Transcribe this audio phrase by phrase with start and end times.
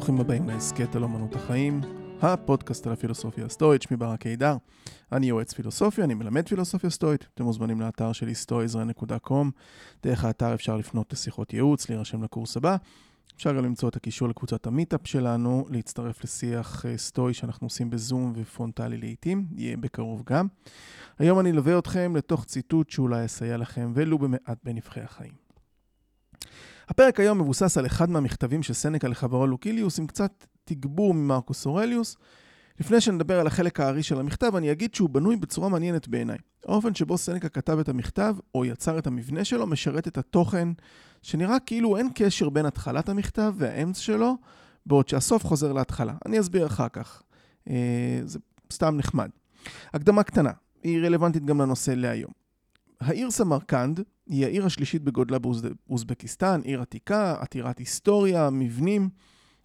[0.00, 1.80] ברוכים הבאים להסכת על אמנות החיים,
[2.22, 4.56] הפודקאסט על הפילוסופיה הסטואית, שמי ברק הידר.
[5.12, 7.26] אני יועץ פילוסופיה, אני מלמד פילוסופיה סטואית.
[7.34, 9.50] אתם מוזמנים לאתר שלי stoizra.com.
[10.02, 12.76] דרך האתר אפשר לפנות לשיחות ייעוץ, להירשם לקורס הבא.
[13.36, 18.32] אפשר גם למצוא את הקישור לקבוצת המיטאפ שלנו, להצטרף לשיח אה, סטואי שאנחנו עושים בזום
[18.36, 20.46] ופרונטלי לעיתים, יהיה בקרוב גם.
[21.18, 25.39] היום אני אלווה אתכם לתוך ציטוט שאולי יסייע לכם, ולו במעט בנבחי החיים.
[26.90, 32.16] הפרק היום מבוסס על אחד מהמכתבים של סנקה לחברו לוקיליוס עם קצת תגבור ממרקוס אורליוס.
[32.80, 36.38] לפני שנדבר על החלק הארי של המכתב, אני אגיד שהוא בנוי בצורה מעניינת בעיניי.
[36.66, 40.68] האופן שבו סנקה כתב את המכתב, או יצר את המבנה שלו, משרת את התוכן,
[41.22, 44.36] שנראה כאילו אין קשר בין התחלת המכתב והאמצע שלו,
[44.86, 46.14] בעוד שהסוף חוזר להתחלה.
[46.26, 47.22] אני אסביר אחר כך.
[47.70, 48.38] אה, זה
[48.72, 49.28] סתם נחמד.
[49.94, 52.39] הקדמה קטנה, היא רלוונטית גם לנושא להיום.
[53.00, 59.08] העיר סמרקנד היא העיר השלישית בגודלה באוזבקיסטן, עיר עתיקה, עתירת היסטוריה, מבנים.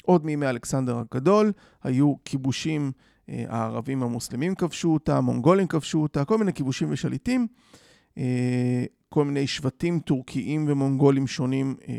[0.04, 1.52] עוד מימי אלכסנדר הגדול
[1.84, 2.92] היו כיבושים,
[3.30, 7.48] אה, הערבים המוסלמים כבשו אותה, המונגולים כבשו אותה, כל מיני כיבושים ושליטים.
[8.18, 11.94] אה, כל מיני שבטים טורקיים ומונגולים שונים אה,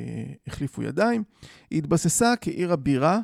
[0.46, 1.24] החליפו ידיים.
[1.70, 3.20] היא התבססה כעיר הבירה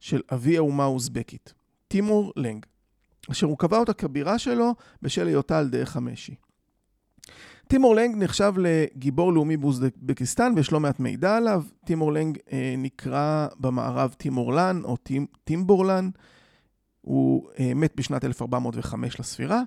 [0.00, 1.54] של אבי האומה האוזבקית,
[1.88, 2.66] טימור לנג,
[3.30, 6.34] אשר הוא קבע אותה כבירה שלו בשל היותה על דרך המשי.
[7.66, 11.62] טימור לנג נחשב לגיבור לאומי באוזבקיסטן ויש לא מעט מידע עליו.
[11.84, 16.10] טימור לנג אה, נקרא במערב טימורלן או טימ, טימבורלן.
[17.00, 19.62] הוא אה, מת בשנת 1405 לספירה.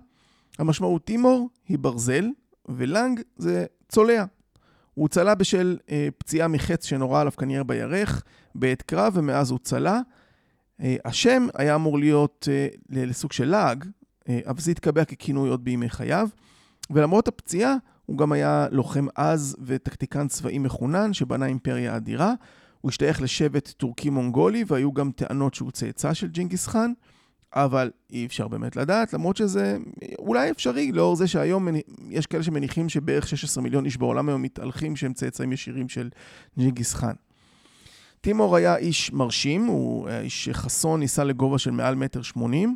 [0.59, 2.25] המשמעות טימור היא ברזל
[2.69, 4.25] ולנג זה צולע.
[4.93, 8.23] הוא צלה בשל אה, פציעה מחץ שנורה עליו כנראה בירך
[8.55, 10.01] בעת קרב ומאז הוא צלה.
[10.81, 13.85] אה, השם היה אמור להיות אה, לסוג של לעג,
[14.29, 16.27] אה, אבל זה התקבע ככינוי עוד בימי חייו.
[16.89, 22.33] ולמרות הפציעה, הוא גם היה לוחם עז וטקטיקן צבאי מחונן שבנה אימפריה אדירה.
[22.81, 26.91] הוא השתייך לשבט טורקי-מונגולי והיו גם טענות שהוא צאצא של ג'ינגיס חאן,
[27.53, 29.77] אבל אי אפשר באמת לדעת, למרות שזה
[30.19, 31.67] אולי אפשרי, לאור זה שהיום
[32.09, 36.09] יש כאלה שמניחים שבערך 16 מיליון איש בעולם היום מתהלכים שהם צאצאים ישירים של
[36.57, 37.13] ג'ינגיס חאן.
[38.21, 42.75] טימור היה איש מרשים, הוא היה איש חסון, ניסה לגובה של מעל מטר שמונים.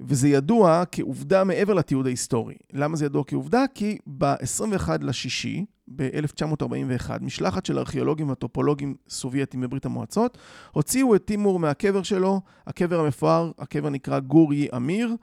[0.00, 2.54] וזה ידוע כעובדה מעבר לתיעוד ההיסטורי.
[2.72, 3.64] למה זה ידוע כעובדה?
[3.74, 5.64] כי ב-21 לשישי,
[5.96, 10.38] ב-1941, משלחת של ארכיאולוגים וטופולוגים סובייטים בברית המועצות,
[10.72, 15.16] הוציאו את טימור מהקבר שלו, הקבר המפואר, הקבר נקרא גורי אמיר,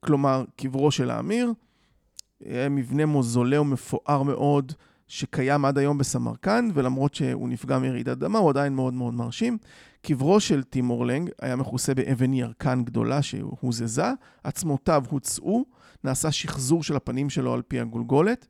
[0.00, 1.52] כלומר קברו של האמיר.
[2.70, 4.72] מבנה מוזולאו מפואר מאוד,
[5.08, 9.58] שקיים עד היום בסמרקנד, ולמרות שהוא נפגע מרעידת אדמה, הוא עדיין מאוד מאוד מרשים.
[10.02, 14.12] קברו של טימור לנג היה מכוסה באבן ירקן גדולה שהוזזה,
[14.44, 15.64] עצמותיו הוצאו,
[16.04, 18.46] נעשה שחזור של הפנים שלו על פי הגולגולת.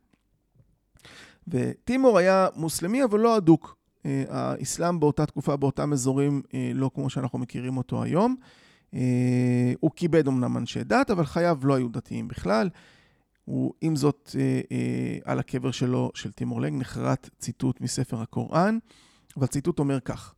[1.49, 3.77] וטימור היה מוסלמי, אבל לא אדוק.
[4.07, 8.37] אה, האסלאם באותה תקופה, באותם אזורים, אה, לא כמו שאנחנו מכירים אותו היום.
[8.95, 12.69] אה, הוא כיבד אמנם אנשי דת, אבל חייו לא היו דתיים בכלל.
[13.45, 14.37] הוא, עם זאת,
[15.25, 18.79] על הקבר שלו, של טימור לנג, נחרט ציטוט מספר הקוראן,
[19.37, 20.35] והציטוט אומר כך: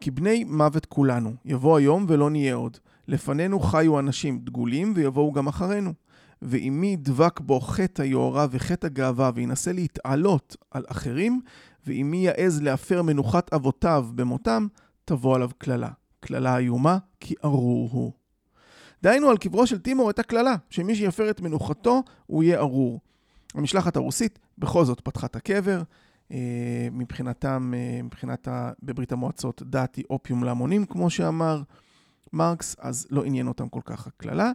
[0.00, 2.78] כי בני מוות כולנו, יבוא היום ולא נהיה עוד.
[3.08, 5.92] לפנינו חיו אנשים דגולים ויבואו גם אחרינו.
[6.42, 11.40] ואם מי ידבק בו חטא היוהרה וחטא הגאווה וינסה להתעלות על אחרים,
[11.86, 14.66] ואם מי יעז להפר מנוחת אבותיו במותם,
[15.04, 15.90] תבוא עליו קללה.
[16.20, 18.19] קללה איומה, כי ארור הוא.
[19.02, 23.00] דהיינו, על קברו של טימור הייתה קללה, שמי שיפר את מנוחתו, הוא יהיה ארור.
[23.54, 25.82] המשלחת הרוסית בכל זאת פתחה את הקבר,
[26.32, 28.70] אה, מבחינתם, אה, מבחינת ה...
[28.82, 31.62] בברית המועצות, דת היא אופיום להמונים, כמו שאמר
[32.32, 34.52] מרקס, אז לא עניין אותם כל כך הקללה.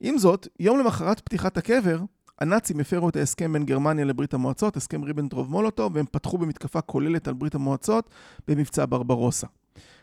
[0.00, 2.00] עם זאת, יום למחרת פתיחת הקבר,
[2.40, 7.28] הנאצים הפרו את ההסכם בין גרמניה לברית המועצות, הסכם ריבנטרוב מולוטוב, והם פתחו במתקפה כוללת
[7.28, 8.10] על ברית המועצות
[8.48, 9.46] במבצע ברברוסה.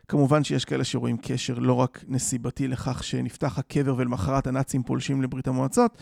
[0.07, 5.47] כמובן שיש כאלה שרואים קשר לא רק נסיבתי לכך שנפתח הקבר ולמחרת הנאצים פולשים לברית
[5.47, 5.97] המועצות,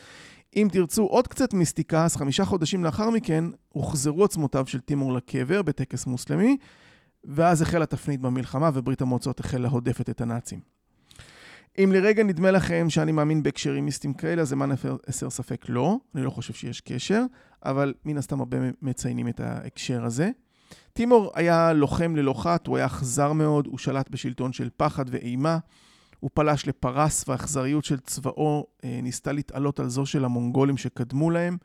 [0.56, 5.62] אם תרצו עוד קצת מיסטיקה, אז חמישה חודשים לאחר מכן הוחזרו עצמותיו של טימור לקבר
[5.62, 6.58] בטקס מוסלמי,
[7.24, 10.60] ואז החלה תפנית במלחמה וברית המועצות החלה הודפת את הנאצים.
[11.84, 14.72] אם לרגע נדמה לכם שאני מאמין בהקשרים מיסטיים כאלה, אז למען
[15.08, 17.24] הסר ספק לא, אני לא חושב שיש קשר,
[17.66, 20.30] אבל מן הסתם הרבה מציינים את ההקשר הזה.
[20.94, 25.58] טימור היה לוחם ללא חת, הוא היה אכזר מאוד, הוא שלט בשלטון של פחד ואימה.
[26.20, 31.58] הוא פלש לפרס והאכזריות של צבאו אה, ניסתה להתעלות על זו של המונגולים שקדמו להם.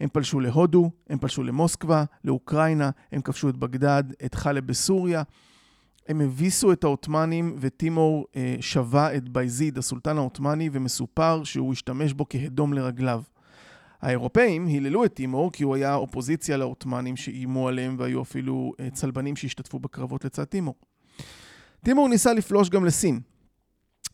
[0.00, 5.22] הם פלשו להודו, הם פלשו למוסקבה, לאוקראינה, הם כבשו את בגדד, את חלב בסוריה.
[6.08, 12.26] הם הביסו את העות'מאנים וטימור אה, שבה את בייזיד, הסולטן העות'מאני, ומסופר שהוא השתמש בו
[12.28, 13.22] כהדום לרגליו.
[14.02, 19.36] האירופאים היללו את טימור כי הוא היה אופוזיציה לעות'מאנים שאיימו עליהם והיו אפילו אה, צלבנים
[19.36, 20.74] שהשתתפו בקרבות לצד טימור.
[21.84, 23.20] טימור ניסה לפלוש גם לסין,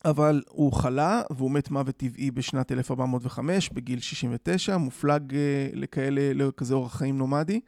[0.05, 6.75] אבל הוא חלה והוא מת מוות טבעי בשנת 1405, בגיל 69, מופלג אה, לכאלה, לכזה
[6.75, 7.61] אורח חיים נומדי.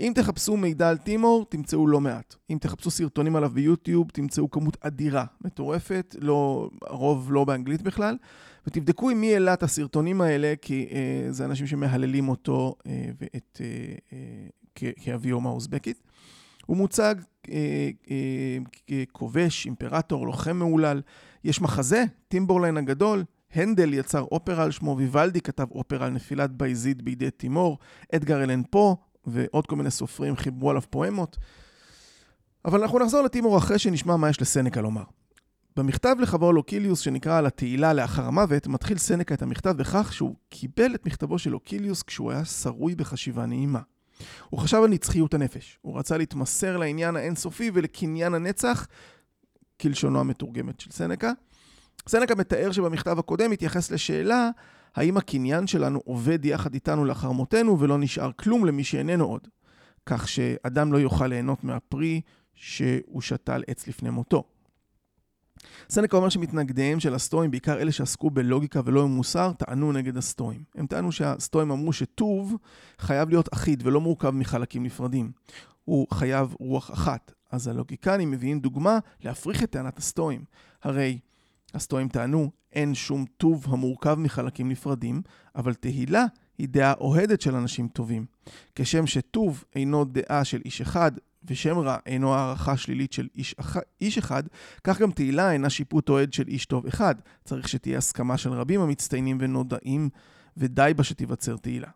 [0.00, 2.34] אם תחפשו מידע על טימור, תמצאו לא מעט.
[2.50, 8.16] אם תחפשו סרטונים עליו ביוטיוב, תמצאו כמות אדירה, מטורפת, לא, הרוב לא באנגלית בכלל.
[8.66, 13.60] ותבדקו עם מי העלה את הסרטונים האלה, כי אה, זה אנשים שמהללים אותו אה, ואת
[13.60, 16.02] אה, אה, כאבי אומה האוזבקית.
[16.66, 17.14] הוא מוצג
[17.50, 18.58] אה, אה,
[19.12, 21.00] ככובש, אימפרטור, לוחם מהולל.
[21.44, 23.24] יש מחזה, טמבורליין הגדול,
[23.54, 27.78] הנדל יצר אופרה על שמו, ויוולדי כתב אופרה על נפילת בייזיד בידי טימור,
[28.14, 28.96] אדגר אלן פו
[29.26, 31.36] ועוד כל מיני סופרים חיברו עליו פואמות.
[32.64, 35.04] אבל אנחנו נחזור לטימור אחרי שנשמע מה יש לסנקה לומר.
[35.76, 40.94] במכתב לחברו לוקיליוס שנקרא על התהילה לאחר המוות, מתחיל סנקה את המכתב בכך שהוא קיבל
[40.94, 43.80] את מכתבו של לוקיליוס כשהוא היה שרוי בחשיבה נעימה.
[44.50, 48.86] הוא חשב על נצחיות הנפש, הוא רצה להתמסר לעניין האינסופי ולקניין הנצח,
[49.80, 51.32] כלשונו המתורגמת של סנקה.
[52.08, 54.50] סנקה מתאר שבמכתב הקודם התייחס לשאלה
[54.94, 59.48] האם הקניין שלנו עובד יחד איתנו לאחר מותנו ולא נשאר כלום למי שאיננו עוד,
[60.06, 62.20] כך שאדם לא יוכל ליהנות מהפרי
[62.54, 64.44] שהוא שתל עץ לפני מותו.
[65.90, 70.62] סנקה אומר שמתנגדיהם של הסטואים, בעיקר אלה שעסקו בלוגיקה ולא במוסר, טענו נגד הסטואים.
[70.74, 72.56] הם טענו שהסטואים אמרו שטוב
[72.98, 75.32] חייב להיות אחיד ולא מורכב מחלקים נפרדים.
[75.84, 77.32] הוא חייב רוח אחת.
[77.50, 80.44] אז הלוגיקנים מביאים דוגמה להפריך את טענת הסטואים.
[80.82, 81.18] הרי
[81.74, 85.22] הסטואים טענו, אין שום טוב המורכב מחלקים נפרדים,
[85.56, 86.24] אבל תהילה
[86.58, 88.26] היא דעה אוהדת של אנשים טובים.
[88.74, 91.12] כשם שטוב אינו דעה של איש אחד,
[91.44, 93.76] ושם רע אינו הערכה שלילית של איש, אח...
[94.00, 94.42] איש אחד,
[94.84, 97.14] כך גם תהילה אינה שיפוט אוהד של איש טוב אחד.
[97.44, 100.08] צריך שתהיה הסכמה של רבים המצטיינים ונודעים,
[100.56, 101.88] ודי בה שתיווצר תהילה.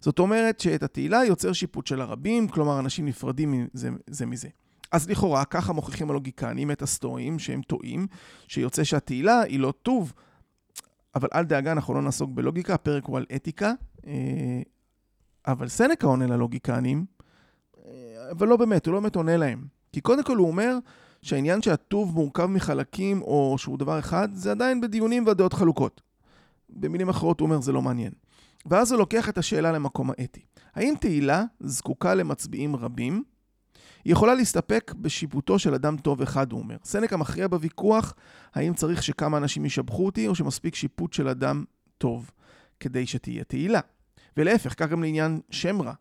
[0.00, 4.48] זאת אומרת שאת התהילה יוצר שיפוט של הרבים, כלומר אנשים נפרדים זה, זה מזה.
[4.94, 8.06] אז לכאורה, ככה מוכיחים הלוגיקנים את הסטואים שהם טועים,
[8.48, 10.12] שיוצא שהתהילה היא לא טוב,
[11.14, 13.72] אבל אל דאגה, אנחנו לא נעסוק בלוגיקה, הפרק הוא על אתיקה.
[14.06, 14.62] אה,
[15.46, 17.04] אבל סנקה עונה ללוגיקנים,
[17.78, 19.64] אה, אבל לא באמת, הוא לא באמת עונה להם.
[19.92, 20.78] כי קודם כל הוא אומר
[21.22, 26.00] שהעניין שהטוב מורכב מחלקים או שהוא דבר אחד, זה עדיין בדיונים והדעות חלוקות.
[26.70, 28.12] במילים אחרות הוא אומר, זה לא מעניין.
[28.66, 30.40] ואז הוא לוקח את השאלה למקום האתי.
[30.74, 33.33] האם תהילה זקוקה למצביעים רבים?
[34.04, 36.76] היא יכולה להסתפק בשיפוטו של אדם טוב אחד, הוא אומר.
[36.84, 38.14] סנקה מכריע בוויכוח
[38.54, 41.64] האם צריך שכמה אנשים ישבחו אותי, או שמספיק שיפוט של אדם
[41.98, 42.30] טוב
[42.80, 43.80] כדי שתהיה תהילה.
[44.36, 45.92] ולהפך, כך גם לעניין שם רע.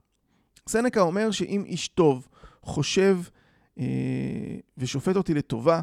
[0.69, 2.27] סנקה אומר שאם איש טוב
[2.63, 3.19] חושב
[3.79, 3.85] אה,
[4.77, 5.81] ושופט אותי לטובה,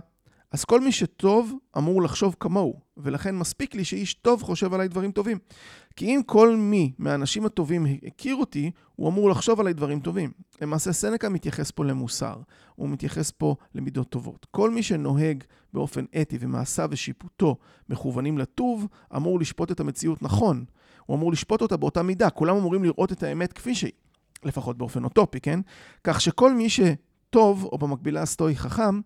[0.52, 5.12] אז כל מי שטוב אמור לחשוב כמוהו, ולכן מספיק לי שאיש טוב חושב עליי דברים
[5.12, 5.38] טובים.
[5.96, 10.30] כי אם כל מי מהאנשים הטובים הכיר אותי, הוא אמור לחשוב עליי דברים טובים.
[10.60, 12.36] למעשה סנקה מתייחס פה למוסר,
[12.74, 14.46] הוא מתייחס פה למידות טובות.
[14.50, 17.56] כל מי שנוהג באופן אתי ומעשיו ושיפוטו
[17.88, 18.86] מכוונים לטוב,
[19.16, 20.64] אמור לשפוט את המציאות נכון.
[21.06, 23.92] הוא אמור לשפוט אותה באותה מידה, כולם אמורים לראות את האמת כפי שהיא,
[24.44, 25.60] לפחות באופן אוטופי, כן?
[26.04, 29.00] כך שכל מי שטוב, או במקבילה הסטואי חכם,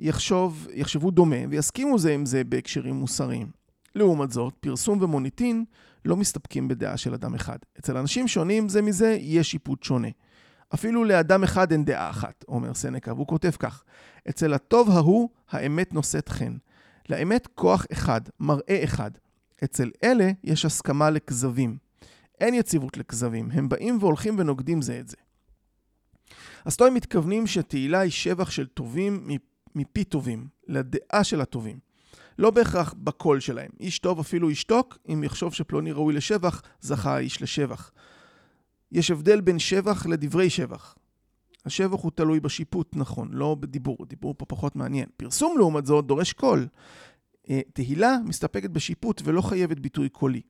[0.00, 3.50] יחשוב, יחשבו דומה ויסכימו זה עם זה בהקשרים מוסריים.
[3.94, 5.64] לעומת זאת, פרסום ומוניטין
[6.04, 7.58] לא מסתפקים בדעה של אדם אחד.
[7.78, 10.08] אצל אנשים שונים זה מזה יש שיפוט שונה.
[10.74, 13.82] אפילו לאדם אחד אין דעה אחת, אומר סנקה, והוא כותב כך:
[14.28, 16.56] אצל הטוב ההוא, האמת נושאת חן.
[17.08, 19.10] לאמת כוח אחד, מראה אחד.
[19.64, 21.78] אצל אלה יש הסכמה לכזבים.
[22.40, 25.16] אין יציבות לכזבים, הם באים והולכים ונוגדים זה את זה.
[26.66, 29.22] הסטואים מתכוונים שתהילה היא שבח של טובים
[29.74, 31.78] מפי טובים, לדעה של הטובים.
[32.38, 33.70] לא בהכרח בקול שלהם.
[33.80, 37.90] איש טוב אפילו ישתוק, אם יחשוב שפלוני ראוי לשבח, זכה האיש לשבח.
[38.92, 40.94] יש הבדל בין שבח לדברי שבח.
[41.64, 45.08] השבח הוא תלוי בשיפוט, נכון, לא בדיבור, דיבור פה פחות מעניין.
[45.16, 46.66] פרסום לעומת זאת דורש קול.
[47.50, 50.40] אה, תהילה מסתפקת בשיפוט ולא חייבת ביטוי קולי.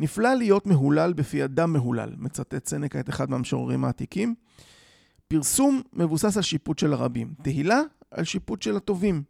[0.00, 4.34] נפלא להיות מהולל בפי אדם מהולל, מצטט סנקה את אחד מהמשוררים העתיקים.
[5.28, 7.80] פרסום מבוסס על שיפוט של הרבים, תהילה
[8.14, 9.22] על שיפוט של הטובים.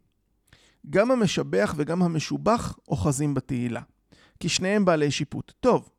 [0.89, 3.81] גם המשבח וגם המשובח אוחזים בתהילה,
[4.39, 5.51] כי שניהם בעלי שיפוט.
[5.59, 5.89] טוב,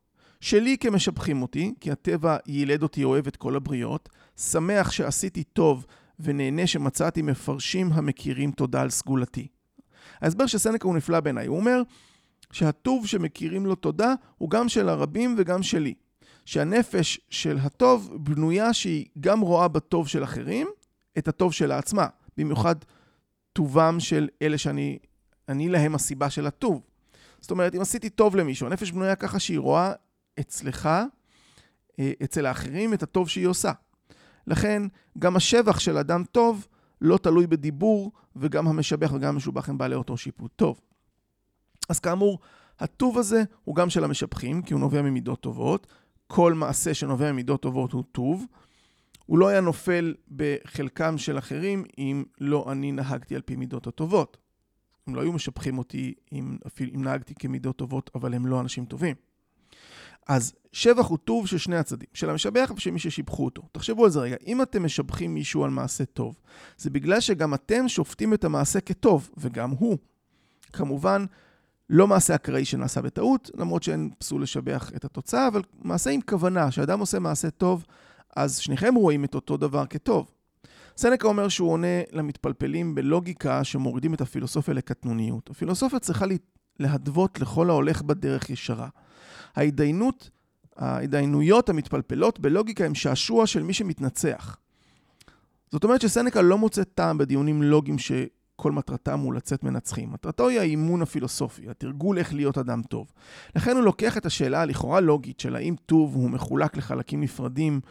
[0.41, 5.85] שלי כמשבחים אותי, כי הטבע יילד אותי אוהב את כל הבריות, שמח שעשיתי טוב
[6.19, 9.47] ונהנה שמצאתי מפרשים המכירים תודה על סגולתי.
[10.21, 11.81] ההסבר של סנקה הוא נפלא בעיניי, הוא אומר
[12.51, 15.93] שהטוב שמכירים לו תודה הוא גם של הרבים וגם שלי.
[16.45, 20.67] שהנפש של הטוב בנויה שהיא גם רואה בטוב של אחרים
[21.17, 22.75] את הטוב שלה עצמה, במיוחד
[23.53, 24.97] טובם של אלה שאני
[25.49, 26.81] אני להם הסיבה של הטוב.
[27.41, 29.93] זאת אומרת, אם עשיתי טוב למישהו, הנפש בנויה ככה שהיא רואה
[30.39, 30.89] אצלך,
[31.99, 33.71] אה, אצל האחרים, את הטוב שהיא עושה.
[34.47, 34.83] לכן,
[35.19, 36.67] גם השבח של אדם טוב
[37.01, 40.81] לא תלוי בדיבור, וגם המשבח וגם המשובח הם בעלי אותו שיפוט טוב.
[41.89, 42.39] אז כאמור,
[42.79, 45.87] הטוב הזה הוא גם של המשבחים, כי הוא נובע ממידות טובות.
[46.27, 48.45] כל מעשה שנובע ממידות טובות הוא טוב.
[49.27, 54.37] הוא לא היה נופל בחלקם של אחרים אם לא אני נהגתי על פי מידות הטובות.
[55.07, 58.85] הם לא היו משבחים אותי אם, אפילו אם נהגתי כמידות טובות, אבל הם לא אנשים
[58.85, 59.15] טובים.
[60.27, 63.61] אז שבח הוא טוב של שני הצדדים, של המשבח ושל מי ששיבחו אותו.
[63.71, 66.39] תחשבו על זה רגע, אם אתם משבחים מישהו על מעשה טוב,
[66.77, 69.97] זה בגלל שגם אתם שופטים את המעשה כטוב, וגם הוא.
[70.73, 71.25] כמובן,
[71.89, 76.71] לא מעשה אקראי שנעשה בטעות, למרות שאין פסול לשבח את התוצאה, אבל מעשה עם כוונה,
[76.71, 77.85] שאדם עושה מעשה טוב,
[78.37, 80.31] אז שניכם רואים את אותו דבר כטוב.
[80.97, 85.49] סנקה אומר שהוא עונה למתפלפלים בלוגיקה שמורידים את הפילוסופיה לקטנוניות.
[85.49, 86.25] הפילוסופיה צריכה
[86.79, 88.87] להדוות לכל ההולך בדרך ישרה.
[89.55, 90.29] ההתדיינות,
[90.75, 94.57] ההתדיינויות המתפלפלות בלוגיקה הם שעשוע של מי שמתנצח.
[95.71, 100.11] זאת אומרת שסנקה לא מוצא טעם בדיונים לוגיים שכל מטרתם הוא לצאת מנצחים.
[100.11, 103.11] מטרתו היא האימון הפילוסופי, התרגול איך להיות אדם טוב.
[103.55, 107.81] לכן הוא לוקח את השאלה הלכאורה לוגית של האם טוב הוא מחולק לחלקים נפרדים,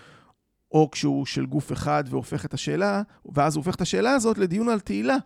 [0.72, 3.02] או כשהוא של גוף אחד והופך את השאלה,
[3.34, 5.16] ואז הוא הופך את השאלה הזאת לדיון על תהילה,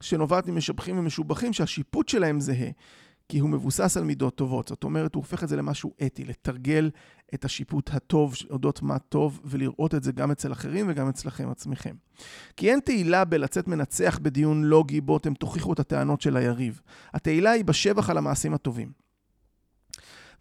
[0.00, 2.70] שנובעת ממשבחים ומשובחים שהשיפוט שלהם זהה.
[3.28, 4.68] כי הוא מבוסס על מידות טובות.
[4.68, 6.90] זאת אומרת, הוא הופך את זה למשהו אתי, לתרגל
[7.34, 11.94] את השיפוט הטוב אודות מה טוב, ולראות את זה גם אצל אחרים וגם אצלכם עצמכם.
[12.56, 16.80] כי אין תהילה בלצאת מנצח בדיון לוגי בו אתם תוכיחו את הטענות של היריב.
[17.14, 19.05] התהילה היא בשבח על המעשים הטובים.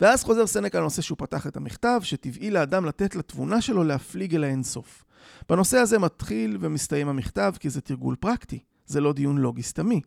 [0.02, 4.36] ואז חוזר סנק על הנושא שהוא פתח את המכתב, שטבעי לאדם לתת לתבונה שלו להפליג
[4.36, 5.06] אל האינסוף.
[5.50, 10.02] בנושא הזה מתחיל ומסתיים המכתב, כי זה תרגול פרקטי, זה לא דיון לוגי סתמי.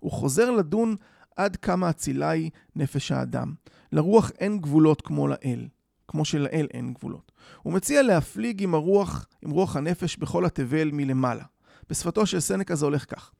[0.00, 0.96] הוא חוזר לדון
[1.36, 3.54] עד כמה אצילה היא נפש האדם.
[3.92, 5.68] לרוח אין גבולות כמו לאל,
[6.08, 7.32] כמו שלאל אין גבולות.
[7.62, 11.44] הוא מציע להפליג עם הרוח, עם רוח הנפש בכל התבל מלמעלה.
[11.90, 13.32] בשפתו של סנקה זה הולך כך: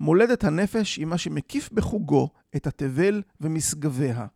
[0.00, 4.26] מולדת הנפש היא מה שמקיף בחוגו את התבל ומשגביה,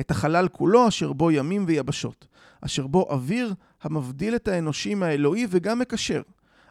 [0.00, 2.26] את החלל כולו אשר בו ימים ויבשות,
[2.60, 6.22] אשר בו אוויר המבדיל את האנושי מהאלוהי וגם מקשר,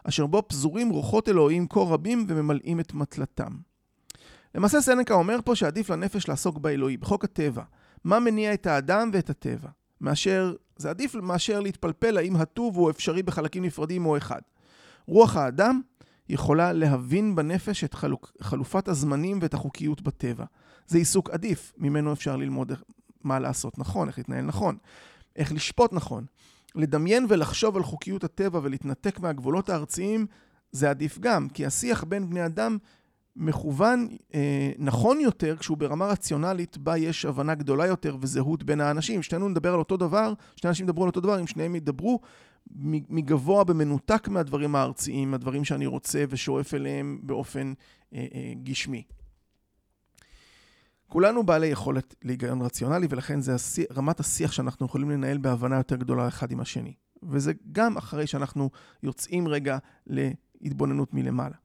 [0.04, 3.52] אשר בו פזורים רוחות אלוהים כה רבים וממלאים את מטלתם.
[4.54, 7.62] למעשה סנקה אומר פה שעדיף לנפש לעסוק באלוהי, בחוק הטבע.
[8.04, 9.68] מה מניע את האדם ואת הטבע?
[10.00, 14.40] מאשר, זה עדיף מאשר להתפלפל האם הטוב הוא אפשרי בחלקים נפרדים או אחד.
[15.06, 15.80] רוח האדם
[16.30, 20.44] יכולה להבין בנפש את חלוק, חלופת הזמנים ואת החוקיות בטבע.
[20.86, 22.72] זה עיסוק עדיף, ממנו אפשר ללמוד
[23.24, 24.76] מה לעשות נכון, איך להתנהל נכון,
[25.36, 26.24] איך לשפוט נכון.
[26.74, 30.26] לדמיין ולחשוב על חוקיות הטבע ולהתנתק מהגבולות הארציים
[30.72, 32.78] זה עדיף גם, כי השיח בין בני אדם
[33.36, 39.22] מכוון אה, נכון יותר כשהוא ברמה רציונלית בה יש הבנה גדולה יותר וזהות בין האנשים.
[39.22, 42.20] שנינו נדבר על אותו דבר, שני אנשים ידברו על אותו דבר, אם שניהם ידברו
[43.08, 47.72] מגבוה במנותק מהדברים הארציים, מהדברים שאני רוצה ושואף אליהם באופן
[48.14, 49.02] אה, אה, גשמי.
[51.08, 55.96] כולנו בעלי יכולת להיגיון רציונלי, ולכן זה השיח, רמת השיח שאנחנו יכולים לנהל בהבנה יותר
[55.96, 56.94] גדולה אחד עם השני.
[57.22, 58.70] וזה גם אחרי שאנחנו
[59.02, 59.78] יוצאים רגע
[60.60, 61.56] להתבוננות מלמעלה.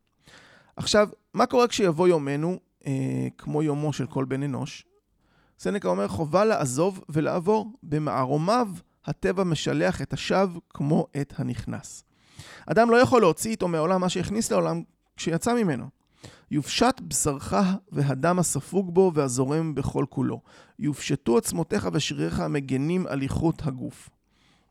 [0.75, 4.85] עכשיו, מה קורה כשיבוא יומנו, אה, כמו יומו של כל בן אנוש?
[5.59, 7.71] סנקה אומר, חובה לעזוב ולעבור.
[7.83, 8.67] במערומיו
[9.05, 12.03] הטבע משלח את השב כמו את הנכנס.
[12.65, 14.81] אדם לא יכול להוציא איתו מהעולם מה שהכניס לעולם
[15.17, 15.89] כשיצא ממנו.
[16.51, 17.53] יופשט בשרך
[17.91, 20.41] והדם הספוג בו והזורם בכל כולו.
[20.79, 24.09] יופשטו עצמותיך ושריריך המגנים על איכות הגוף.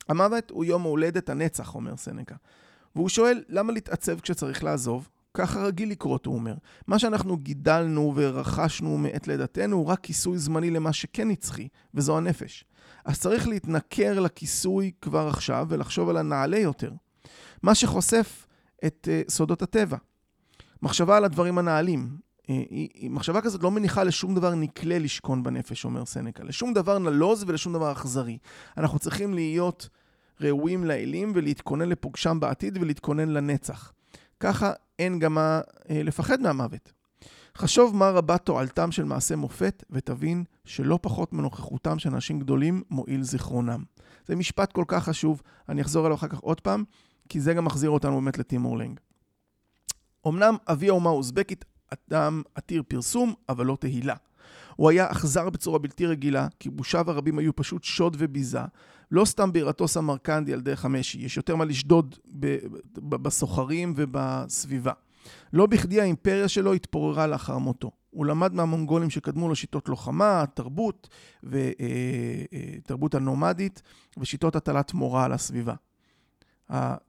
[0.09, 2.35] המוות הוא יום ההולדת הנצח, אומר סנקה.
[2.97, 5.09] והוא שואל, למה להתעצב כשצריך לעזוב?
[5.35, 6.55] ככה רגיל לקרות, הוא אומר.
[6.87, 12.65] מה שאנחנו גידלנו ורכשנו מעת לידתנו הוא רק כיסוי זמני למה שכן נצחי, וזו הנפש.
[13.05, 16.93] אז צריך להתנכר לכיסוי כבר עכשיו ולחשוב על הנעלה יותר.
[17.63, 18.47] מה שחושף
[18.87, 19.97] את uh, סודות הטבע.
[20.83, 22.17] מחשבה על הדברים הנעלים.
[22.43, 22.47] Uh,
[23.11, 26.45] מחשבה כזאת לא מניחה לשום דבר נקלה לשכון בנפש, אומר סנקה.
[26.45, 28.39] לשום דבר נלוז ולשום דבר אכזרי.
[28.77, 29.89] אנחנו צריכים להיות
[30.41, 33.93] ראויים לאלים ולהתכונן לפוגשם בעתיד ולהתכונן לנצח.
[34.41, 36.93] ככה אין גם מה אה, לפחד מהמוות.
[37.59, 43.23] חשוב מה רבה תועלתם של מעשי מופת, ותבין שלא פחות מנוכחותם של אנשים גדולים מועיל
[43.23, 43.85] זיכרונם.
[44.27, 46.85] זה משפט כל כך חשוב, אני אחזור אליו אחר כך עוד פעם,
[47.29, 49.01] כי זה גם מחזיר אותנו באמת לטימור לנג.
[50.29, 54.15] אמנם אבי האומה האוזבקית אדם עתיר פרסום, אבל לא תהילה.
[54.77, 58.61] הוא היה אכזר בצורה בלתי רגילה, כיבושיו הרבים היו פשוט שוד וביזה.
[59.11, 62.15] לא סתם בירתו סמרקנדי על דרך המשי, יש יותר מה לשדוד
[62.99, 64.93] בסוחרים ובסביבה.
[65.53, 67.91] לא בכדי האימפריה שלו התפוררה לאחר מותו.
[68.11, 71.09] הוא למד מהמונגולים שקדמו לו שיטות לוחמה, תרבות
[71.43, 73.83] ותרבות אה, אה, הנומדית
[74.19, 75.75] ושיטות הטלת מורה על הסביבה.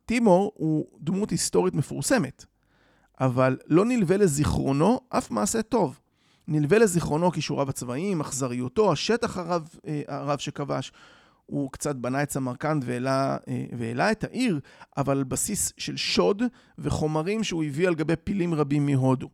[0.05, 2.45] טימור הוא דמות היסטורית מפורסמת,
[3.19, 5.99] אבל לא נלווה לזיכרונו אף מעשה טוב.
[6.47, 10.91] נלווה לזיכרונו כישוריו הצבאיים, אכזריותו, השטח הרב, אה, הרב שכבש.
[11.45, 14.59] הוא קצת בנה את סמרקנד והעלה, אה, והעלה את העיר,
[14.97, 16.43] אבל על בסיס של שוד
[16.77, 19.29] וחומרים שהוא הביא על גבי פילים רבים מהודו.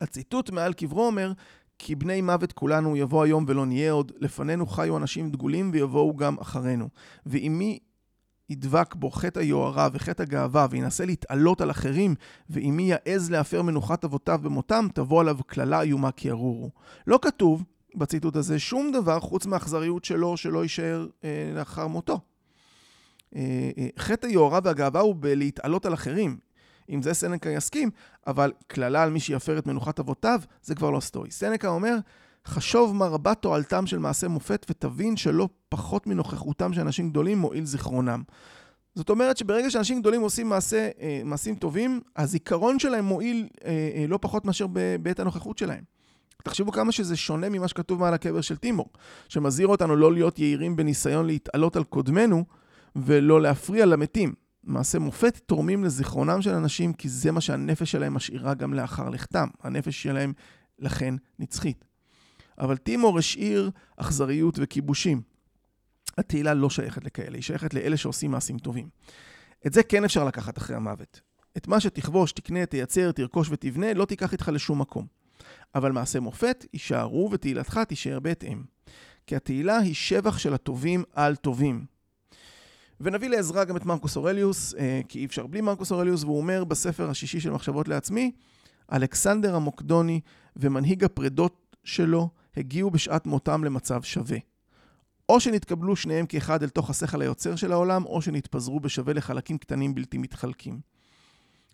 [0.00, 1.32] הציטוט מעל קברו אומר,
[1.78, 6.36] כי בני מוות כולנו יבוא היום ולא נהיה עוד, לפנינו חיו אנשים דגולים ויבואו גם
[6.38, 6.88] אחרינו.
[7.26, 7.78] ואם מי
[8.48, 12.14] ידבק בו חטא היוהרה וחטא הגאווה וינסה להתעלות על אחרים,
[12.50, 16.70] ואם מי יעז להפר מנוחת אבותיו במותם, תבוא עליו קללה איומה כי ירורו.
[17.06, 17.64] לא כתוב
[17.96, 22.20] בציטוט הזה שום דבר חוץ מהאכזריות שלו שלא יישאר אה, לאחר מותו.
[23.36, 26.36] אה, אה, חטא היוהרה והגאווה הוא בלהתעלות על אחרים.
[26.88, 27.90] עם זה סנקה יסכים,
[28.26, 31.30] אבל קללה על מי שיפר את מנוחת אבותיו, זה כבר לא סטוי.
[31.30, 31.96] סנקה אומר,
[32.46, 37.64] חשוב מה רבה תועלתם של מעשי מופת ותבין שלא פחות מנוכחותם של אנשים גדולים מועיל
[37.64, 38.22] זיכרונם.
[38.94, 44.06] זאת אומרת שברגע שאנשים גדולים עושים מעשה, אה, מעשים טובים, הזיכרון שלהם מועיל אה, אה,
[44.08, 44.66] לא פחות מאשר
[45.02, 45.95] בעת הנוכחות שלהם.
[46.46, 48.90] תחשבו כמה שזה שונה ממה שכתוב מעל הקבר של טימור,
[49.28, 52.44] שמזהיר אותנו לא להיות יהירים בניסיון להתעלות על קודמנו
[52.96, 54.34] ולא להפריע למתים.
[54.64, 59.48] מעשי מופת תורמים לזיכרונם של אנשים, כי זה מה שהנפש שלהם משאירה גם לאחר לכתם.
[59.62, 60.32] הנפש שלהם
[60.78, 61.84] לכן נצחית.
[62.58, 65.22] אבל טימור השאיר אכזריות וכיבושים.
[66.18, 68.88] התהילה לא שייכת לכאלה, היא שייכת לאלה שעושים מעשים טובים.
[69.66, 71.20] את זה כן אפשר לקחת אחרי המוות.
[71.56, 75.25] את מה שתכבוש, תקנה, תייצר, תרכוש ותבנה, לא תיקח איתך לשום מקום.
[75.76, 78.62] אבל מעשי מופת יישארו ותהילתך תישאר בהתאם.
[79.26, 81.84] כי התהילה היא שבח של הטובים על טובים.
[83.00, 86.64] ונביא לעזרה גם את מרקוס אורליוס, אה, כי אי אפשר בלי מרקוס אורליוס, והוא אומר
[86.64, 88.32] בספר השישי של מחשבות לעצמי,
[88.92, 90.20] אלכסנדר המוקדוני
[90.56, 94.38] ומנהיג הפרדות שלו הגיעו בשעת מותם למצב שווה.
[95.28, 99.94] או שנתקבלו שניהם כאחד אל תוך השכל היוצר של העולם, או שנתפזרו בשווה לחלקים קטנים
[99.94, 100.80] בלתי מתחלקים.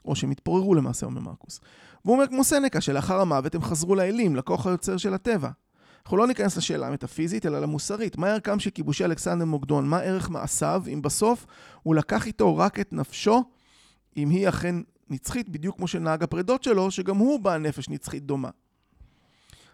[0.05, 1.61] או שהם התפוררו למעשה, אומר מרקוס.
[2.05, 5.51] והוא אומר כמו סנקה, שלאחר המוות הם חזרו לאלים, לכוח היוצר של הטבע.
[6.05, 8.19] אנחנו לא ניכנס לשאלה המטאפיזית, אלא למוסרית.
[8.19, 9.89] מה ערכם של כיבושי אלכסנדר מוקדון?
[9.89, 11.47] מה ערך מעשיו, אם בסוף
[11.83, 13.45] הוא לקח איתו רק את נפשו,
[14.17, 14.77] אם היא אכן
[15.11, 18.49] נצחית, בדיוק כמו שנהג הפרדות שלו, שגם הוא בעל נפש נצחית דומה.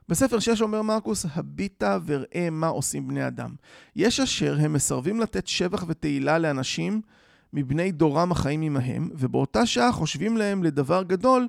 [0.09, 3.55] בספר 6 אומר מרקוס, הביטה וראה מה עושים בני אדם.
[3.97, 7.01] יש אשר הם מסרבים לתת שבח ותהילה לאנשים
[7.52, 11.48] מבני דורם החיים עמהם, ובאותה שעה חושבים להם לדבר גדול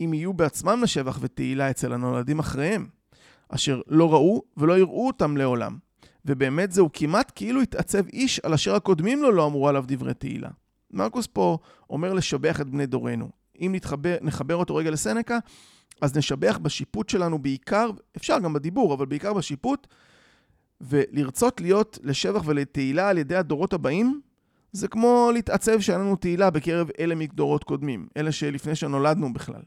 [0.00, 2.86] אם יהיו בעצמם לשבח ותהילה אצל הנולדים אחריהם.
[3.48, 5.78] אשר לא ראו ולא יראו אותם לעולם.
[6.24, 10.48] ובאמת זהו כמעט כאילו התעצב איש על אשר הקודמים לו לא אמרו עליו דברי תהילה.
[10.90, 11.58] מרקוס פה
[11.90, 13.30] אומר לשבח את בני דורנו.
[13.60, 15.38] אם נתחבר, נחבר אותו רגע לסנקה,
[16.00, 19.86] אז נשבח בשיפוט שלנו בעיקר, אפשר גם בדיבור, אבל בעיקר בשיפוט,
[20.80, 24.20] ולרצות להיות לשבח ולתהילה על ידי הדורות הבאים,
[24.74, 29.62] זה כמו להתעצב שאין לנו תהילה בקרב אלה מדורות קודמים, אלה שלפני שנולדנו בכלל.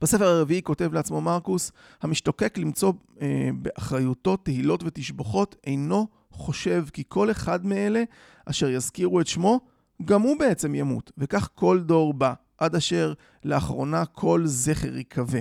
[0.00, 7.30] בספר הרביעי כותב לעצמו מרקוס, המשתוקק למצוא אה, באחריותו תהילות ותשבחות אינו חושב כי כל
[7.30, 8.02] אחד מאלה
[8.46, 9.60] אשר יזכירו את שמו,
[10.04, 13.12] גם הוא בעצם ימות, וכך כל דור בא, עד אשר
[13.44, 15.40] לאחרונה כל זכר יקווה.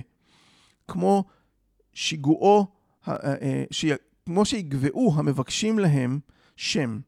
[0.87, 1.23] כמו
[1.93, 2.67] שיגועו,
[3.07, 3.85] אה, אה, ש...
[4.25, 6.19] כמו שיגבעו המבקשים להם
[6.55, 6.99] שם.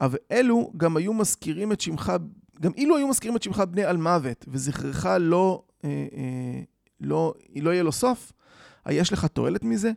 [0.00, 2.12] אבל אלו גם היו מזכירים את שמך,
[2.60, 6.60] גם אילו היו מזכירים את שמך בני על מוות, וזכרך לא אה, אה,
[7.00, 8.32] לא, לא יהיה לו סוף,
[8.84, 9.92] היש לך תועלת מזה?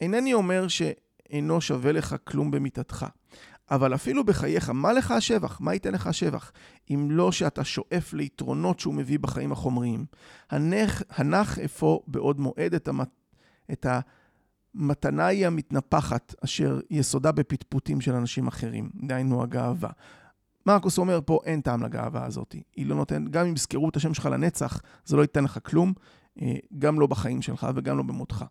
[0.00, 3.06] אינני אומר שאינו שווה לך כלום במיתתך.
[3.70, 5.60] אבל אפילו בחייך, מה לך השבח?
[5.60, 6.52] מה ייתן לך השבח?
[6.90, 10.06] אם לא שאתה שואף ליתרונות שהוא מביא בחיים החומריים.
[10.50, 13.08] הנך, הנח אפוא בעוד מועד את, המת,
[13.72, 13.86] את
[14.74, 19.90] המתנה היא המתנפחת, אשר יסודה בפטפוטים של אנשים אחרים, דהיינו הגאווה.
[20.66, 22.54] מרקוס אומר פה, אין טעם לגאווה הזאת.
[22.76, 25.92] היא לא נותנת, גם אם יזכרו את השם שלך לנצח, זה לא ייתן לך כלום,
[26.42, 28.44] אה, גם לא בחיים שלך וגם לא במותך.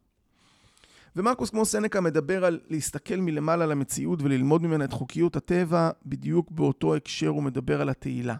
[1.15, 6.95] ומרקוס כמו סנקה מדבר על להסתכל מלמעלה למציאות וללמוד ממנה את חוקיות הטבע, בדיוק באותו
[6.95, 8.36] הקשר הוא מדבר על התהילה.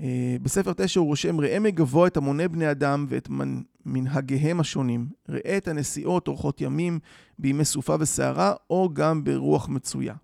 [0.00, 3.28] אה, בספר תשע הוא רושם, ראה מגבוה את המוני בני אדם ואת
[3.86, 5.08] מנהגיהם השונים.
[5.28, 6.98] ראה את הנסיעות, אורחות ימים,
[7.38, 10.14] בימי סופה וסערה, או גם ברוח מצויה.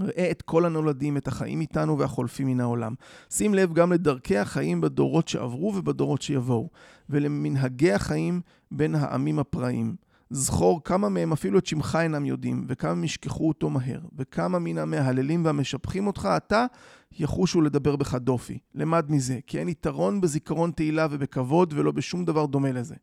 [0.00, 2.94] ראה את כל הנולדים, את החיים איתנו והחולפים מן העולם.
[3.30, 6.68] שים לב גם לדרכי החיים בדורות שעברו ובדורות שיבואו,
[7.10, 9.96] ולמנהגי החיים בין העמים הפראיים.
[10.30, 14.78] זכור כמה מהם אפילו את שמך אינם יודעים, וכמה הם ישכחו אותו מהר, וכמה מן
[14.78, 16.66] המהללים והמשבחים אותך אתה,
[17.12, 18.58] יחושו לדבר בך דופי.
[18.74, 22.94] למד מזה, כי אין יתרון בזיכרון תהילה ובכבוד, ולא בשום דבר דומה לזה.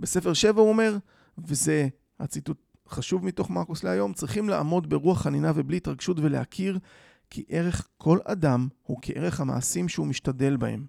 [0.00, 0.96] בספר שבע הוא אומר,
[1.38, 1.88] וזה
[2.20, 6.78] הציטוט חשוב מתוך מרקוס להיום, צריכים לעמוד ברוח חנינה ובלי התרגשות ולהכיר
[7.30, 10.86] כי ערך כל אדם הוא כערך המעשים שהוא משתדל בהם.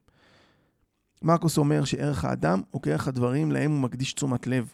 [1.21, 4.73] מרקוס אומר שערך האדם הוא כערך הדברים להם הוא מקדיש תשומת לב.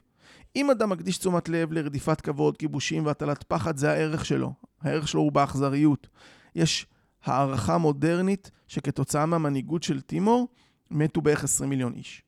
[0.55, 4.53] אם אדם מקדיש תשומת לב לרדיפת כבוד, כיבושים והטלת פחד, זה הערך שלו.
[4.81, 6.07] הערך שלו הוא באכזריות.
[6.55, 6.85] יש
[7.23, 10.47] הערכה מודרנית שכתוצאה מהמנהיגות של טימור,
[10.91, 12.23] מתו בערך 20 מיליון איש.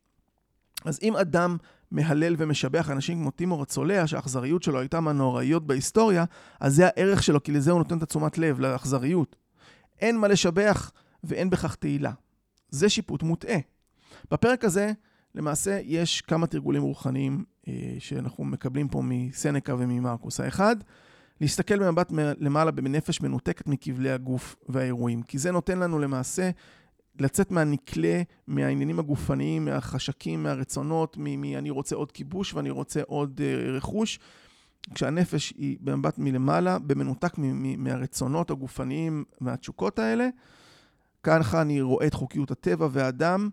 [0.85, 1.57] אז אם אדם
[1.91, 6.25] מהלל ומשבח אנשים כמו טימור הצולע, שהאכזריות שלו הייתה מהנוראיות בהיסטוריה,
[6.59, 9.35] אז זה הערך שלו, כי לזה הוא נותן את התשומת לב, לאכזריות.
[10.01, 10.91] אין מה לשבח
[11.23, 12.11] ואין בכך תהילה.
[12.69, 13.57] זה שיפוט מוטעה.
[14.31, 14.91] בפרק הזה,
[15.35, 17.43] למעשה, יש כמה תרגולים רוחניים
[17.99, 20.39] שאנחנו מקבלים פה מסנקה וממרקוס.
[20.39, 20.75] האחד,
[21.41, 26.49] להסתכל במבט למעלה בנפש מנותקת מכבלי הגוף והאירועים, כי זה נותן לנו למעשה
[27.19, 34.19] לצאת מהנקלה, מהעניינים הגופניים, מהחשקים, מהרצונות, מ"אני רוצה עוד כיבוש ואני רוצה עוד uh, רכוש".
[34.93, 37.33] כשהנפש היא במבט מלמעלה, במנותק
[37.77, 40.29] מהרצונות הגופניים והתשוקות האלה,
[41.23, 43.49] ככה אני רואה את חוקיות הטבע והאדם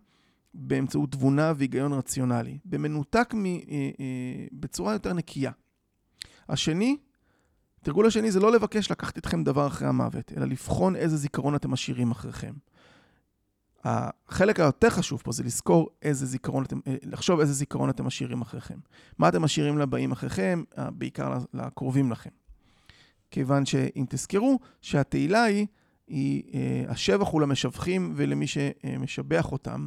[0.54, 3.66] באמצעות תבונה והיגיון רציונלי, במנותק מ, uh, uh,
[4.52, 5.52] בצורה יותר נקייה.
[6.48, 6.96] השני,
[7.82, 11.70] תרגול השני זה לא לבקש לקחת אתכם דבר אחרי המוות, אלא לבחון איזה זיכרון אתם
[11.70, 12.52] משאירים אחריכם.
[13.84, 18.40] החלק היותר חשוב פה זה לזכור איזה זיכרון אתם, אה, לחשוב איזה זיכרון אתם משאירים
[18.40, 18.78] אחריכם.
[19.18, 22.30] מה אתם משאירים לבאים אחריכם, אה, בעיקר לקרובים לכם.
[23.30, 25.66] כיוון שאם תזכרו שהתהילה היא,
[26.08, 29.86] היא אה, השבח הוא למשבחים ולמי שמשבח אותם,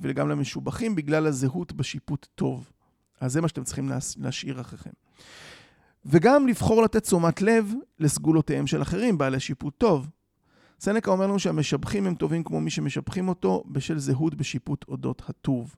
[0.00, 2.70] וגם למשובחים בגלל הזהות בשיפוט טוב.
[3.20, 4.90] אז זה מה שאתם צריכים להשאיר אחריכם.
[6.04, 10.08] וגם לבחור לתת תשומת לב לסגולותיהם של אחרים, בעלי שיפוט טוב.
[10.80, 15.74] סנקה אומר לנו שהמשבחים הם טובים כמו מי שמשבחים אותו בשל זהות בשיפוט אודות הטוב.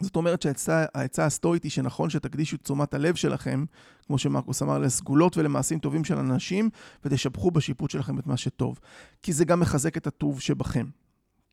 [0.00, 3.64] זאת אומרת שהעצה הסטורית היא שנכון שתקדישו תשומת הלב שלכם,
[4.06, 6.70] כמו שמרקוס אמר, לסגולות ולמעשים טובים של אנשים,
[7.04, 8.80] ותשבחו בשיפוט שלכם את מה שטוב.
[9.22, 10.86] כי זה גם מחזק את הטוב שבכם.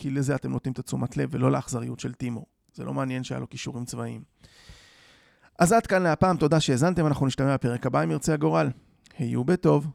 [0.02, 2.46] כי לזה אתם נותנים את התשומת לב, ולא לאכזריות של טימור.
[2.74, 4.24] זה לא מעניין שהיה לו כישורים צבאיים.
[5.60, 8.70] אז עד כאן להפעם, תודה שהאזנתם, אנחנו נשתמע בפרק הבא אם ירצה הגורל.
[9.18, 9.88] היו בטוב.